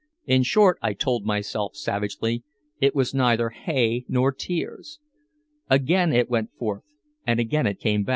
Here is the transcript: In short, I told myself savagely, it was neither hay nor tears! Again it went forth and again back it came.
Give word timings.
In 0.25 0.41
short, 0.41 0.79
I 0.81 0.93
told 0.93 1.25
myself 1.27 1.75
savagely, 1.75 2.43
it 2.79 2.95
was 2.95 3.13
neither 3.13 3.49
hay 3.49 4.03
nor 4.07 4.31
tears! 4.31 4.99
Again 5.69 6.11
it 6.11 6.27
went 6.27 6.49
forth 6.57 6.81
and 7.27 7.39
again 7.39 7.65
back 7.65 7.75
it 7.75 7.79
came. 7.81 8.07